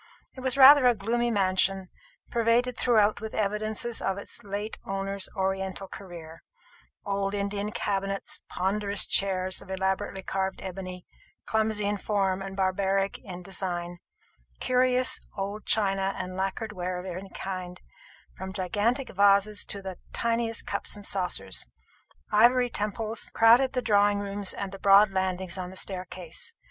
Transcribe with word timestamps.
It 0.35 0.39
was 0.39 0.57
rather 0.57 0.87
a 0.87 0.95
gloomy 0.95 1.29
mansion, 1.29 1.89
pervaded 2.31 2.75
throughout 2.75 3.21
with 3.21 3.35
evidences 3.35 4.01
of 4.01 4.17
its 4.17 4.43
late 4.43 4.79
owner's 4.83 5.29
oriental 5.35 5.87
career; 5.87 6.41
old 7.05 7.35
Indian 7.35 7.71
cabinets; 7.71 8.39
ponderous 8.49 9.05
chairs 9.05 9.61
of 9.61 9.69
elaborately 9.69 10.23
carved 10.23 10.59
ebony, 10.63 11.05
clumsy 11.45 11.85
in 11.85 11.97
form 11.97 12.41
and 12.41 12.57
barbaric 12.57 13.19
in 13.19 13.43
design; 13.43 13.99
curious 14.59 15.19
old 15.37 15.67
china 15.67 16.15
and 16.17 16.35
lacquered 16.35 16.71
ware 16.71 16.99
of 16.99 17.05
every 17.05 17.29
kind, 17.35 17.79
from 18.35 18.53
gigantic 18.53 19.09
vases 19.09 19.63
to 19.65 19.83
the 19.83 19.99
tiniest 20.13 20.65
cups 20.65 20.95
and 20.95 21.05
saucers; 21.05 21.67
ivory 22.31 22.71
temples, 22.71 23.27
and 23.27 23.33
gods 23.33 23.35
in 23.35 23.35
silver 23.35 23.35
and 23.35 23.35
clay, 23.35 23.39
crowded 23.39 23.73
the 23.73 23.85
drawing 23.85 24.17
rooms 24.19 24.51
and 24.51 24.71
the 24.71 24.79
broad 24.79 25.11
landings 25.11 25.59
on 25.59 25.69
the 25.69 25.75
staircase. 25.75 26.53